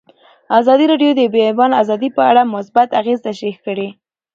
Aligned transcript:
ازادي 0.59 0.85
راډیو 0.91 1.11
د 1.15 1.17
د 1.19 1.21
بیان 1.33 1.71
آزادي 1.81 2.09
په 2.17 2.21
اړه 2.29 2.51
مثبت 2.55 2.87
اغېزې 2.99 3.23
تشریح 3.27 3.57
کړي. 3.65 3.87